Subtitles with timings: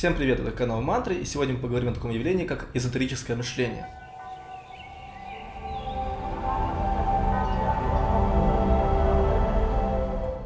[0.00, 3.86] Всем привет, это канал Мантры, и сегодня мы поговорим о таком явлении, как эзотерическое мышление.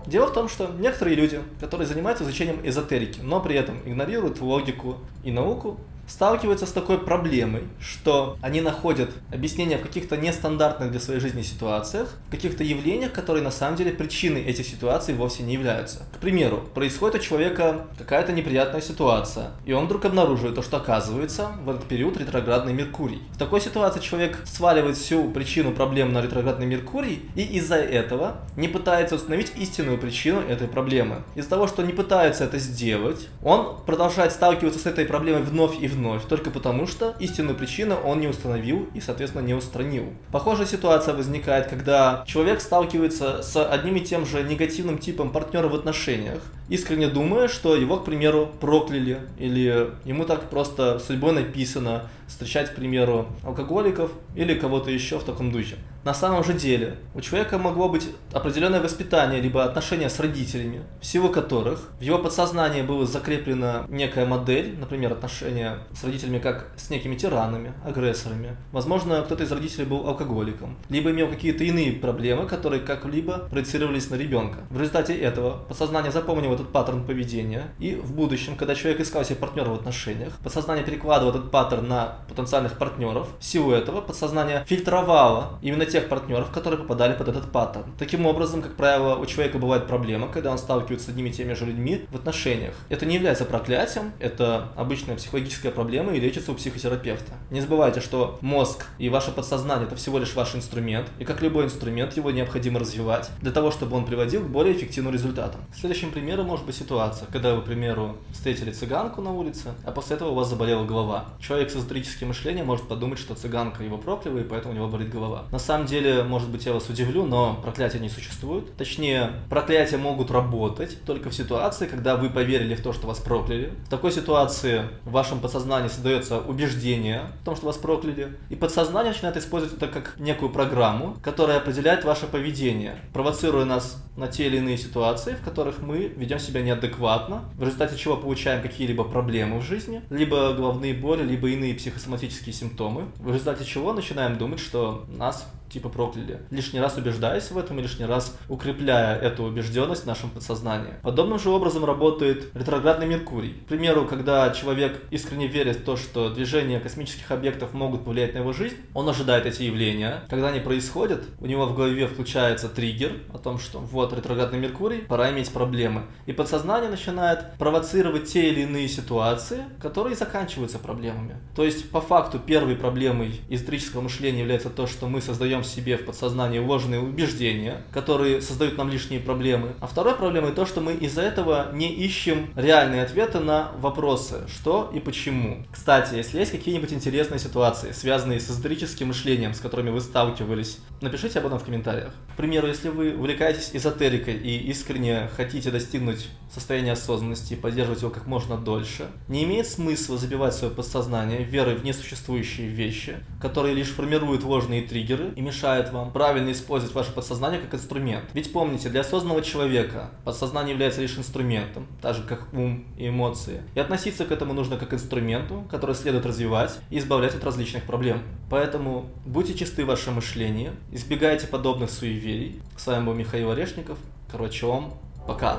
[0.08, 4.96] Дело в том, что некоторые люди, которые занимаются изучением эзотерики, но при этом игнорируют логику
[5.22, 11.20] и науку, сталкиваются с такой проблемой, что они находят объяснения в каких-то нестандартных для своей
[11.20, 16.06] жизни ситуациях, в каких-то явлениях, которые на самом деле причиной этих ситуаций вовсе не являются.
[16.14, 21.48] К примеру, происходит у человека какая-то неприятная ситуация, и он вдруг обнаруживает то, что оказывается
[21.64, 23.22] в этот период ретроградный Меркурий.
[23.32, 28.68] В такой ситуации человек сваливает всю причину проблем на ретроградный Меркурий, и из-за этого не
[28.68, 31.22] пытается установить истинную причину этой проблемы.
[31.34, 35.86] Из-за того, что не пытается это сделать, он продолжает сталкиваться с этой проблемой вновь и
[35.94, 40.12] вновь, только потому что истинную причину он не установил и, соответственно, не устранил.
[40.30, 45.74] Похожая ситуация возникает, когда человек сталкивается с одним и тем же негативным типом партнера в
[45.74, 52.70] отношениях, искренне думая, что его, к примеру, прокляли, или ему так просто судьбой написано встречать,
[52.70, 55.76] к примеру, алкоголиков или кого-то еще в таком духе.
[56.04, 61.06] На самом же деле у человека могло быть определенное воспитание, либо отношения с родителями, в
[61.06, 66.90] силу которых в его подсознании была закреплена некая модель, например, отношения с родителями как с
[66.90, 68.56] некими тиранами, агрессорами.
[68.70, 74.16] Возможно, кто-то из родителей был алкоголиком, либо имел какие-то иные проблемы, которые как-либо проецировались на
[74.16, 74.58] ребенка.
[74.68, 79.36] В результате этого подсознание запомнило этот паттерн поведения, и в будущем, когда человек искал себе
[79.36, 83.28] партнера в отношениях, подсознание перекладывало этот паттерн на потенциальных партнеров.
[83.38, 87.92] В силу этого подсознание фильтровало именно тех партнеров, которые попадали под этот паттерн.
[87.98, 91.54] Таким образом, как правило, у человека бывает проблема, когда он сталкивается с одними и теми
[91.54, 92.74] же людьми в отношениях.
[92.88, 97.32] Это не является проклятием, это обычная психологическая проблема и лечится у психотерапевта.
[97.50, 101.64] Не забывайте, что мозг и ваше подсознание это всего лишь ваш инструмент, и как любой
[101.64, 105.60] инструмент, его необходимо развивать для того, чтобы он приводил к более эффективным результатам.
[105.74, 110.16] Следующим примером может быть ситуация, когда вы, к примеру, встретили цыганку на улице, а после
[110.16, 111.26] этого у вас заболела голова.
[111.40, 115.10] Человек с эзотерическим мышлением может подумать, что цыганка его прокляла, и поэтому у него болит
[115.10, 115.44] голова.
[115.50, 118.76] На самом деле, может быть, я вас удивлю, но проклятия не существует.
[118.76, 123.72] Точнее, проклятия могут работать только в ситуации, когда вы поверили в то, что вас прокляли.
[123.86, 129.12] В такой ситуации в вашем подсознании создается убеждение в том, что вас прокляли, и подсознание
[129.12, 134.58] начинает использовать это как некую программу, которая определяет ваше поведение, провоцируя нас на те или
[134.58, 139.62] иные ситуации, в которых мы ведем себя неадекватно, в результате чего получаем какие-либо проблемы в
[139.62, 145.50] жизни, либо головные боли, либо иные психосоматические симптомы, в результате чего начинаем думать, что нас
[145.70, 146.40] типа прокляли.
[146.50, 150.94] Лишний раз убеждаясь в этом и лишний раз укрепляя эту убежденность в нашем подсознании.
[151.02, 153.54] Подобным же образом работает ретроградный Меркурий.
[153.64, 158.38] К примеру, когда человек искренне верит в то, что движения космических объектов могут повлиять на
[158.38, 160.22] его жизнь, он ожидает эти явления.
[160.28, 164.98] Когда они происходят, у него в голове включается триггер о том, что вот ретроградный Меркурий,
[164.98, 166.02] пора иметь проблемы.
[166.26, 171.36] И подсознание начинает провоцировать те или иные ситуации, которые заканчиваются проблемами.
[171.56, 176.04] То есть, по факту, первой проблемой эзотерического мышления является то, что мы создаем себе в
[176.04, 179.74] подсознании ложные убеждения, которые создают нам лишние проблемы.
[179.80, 184.90] А второй проблемой то, что мы из-за этого не ищем реальные ответы на вопросы, что
[184.94, 185.64] и почему.
[185.72, 191.38] Кстати, если есть какие-нибудь интересные ситуации, связанные с эзотерическим мышлением, с которыми вы сталкивались, напишите
[191.38, 192.12] об этом в комментариях.
[192.34, 198.10] К примеру, если вы увлекаетесь эзотерикой и искренне хотите достигнуть состояния осознанности и поддерживать его
[198.10, 203.90] как можно дольше, не имеет смысла забивать свое подсознание верой в несуществующие вещи, которые лишь
[203.90, 208.24] формируют ложные триггеры и мешают вам правильно использовать ваше подсознание как инструмент.
[208.32, 213.62] Ведь помните, для осознанного человека подсознание является лишь инструментом, так же как ум и эмоции.
[213.74, 217.84] И относиться к этому нужно как к инструменту, который следует развивать и избавлять от различных
[217.84, 218.22] проблем.
[218.50, 222.60] Поэтому будьте чисты в вашем мышлении, избегайте подобных суеверий.
[222.76, 223.98] С вами был Михаил Орешников.
[224.30, 224.94] Короче, вам
[225.26, 225.56] пока.